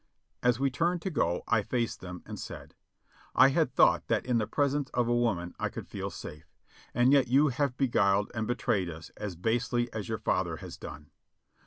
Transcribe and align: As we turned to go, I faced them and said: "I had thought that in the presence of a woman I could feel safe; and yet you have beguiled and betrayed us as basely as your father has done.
As 0.41 0.59
we 0.59 0.71
turned 0.71 0.99
to 1.03 1.11
go, 1.11 1.43
I 1.47 1.61
faced 1.61 2.01
them 2.01 2.23
and 2.25 2.39
said: 2.39 2.73
"I 3.35 3.49
had 3.49 3.71
thought 3.75 4.07
that 4.07 4.25
in 4.25 4.39
the 4.39 4.47
presence 4.47 4.89
of 4.95 5.07
a 5.07 5.15
woman 5.15 5.53
I 5.59 5.69
could 5.69 5.87
feel 5.87 6.09
safe; 6.09 6.51
and 6.91 7.13
yet 7.13 7.27
you 7.27 7.49
have 7.49 7.77
beguiled 7.77 8.31
and 8.33 8.47
betrayed 8.47 8.89
us 8.89 9.11
as 9.11 9.35
basely 9.35 9.93
as 9.93 10.09
your 10.09 10.17
father 10.17 10.55
has 10.57 10.75
done. 10.75 11.11